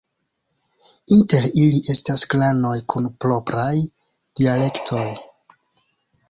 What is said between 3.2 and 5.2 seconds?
propraj dialektoj.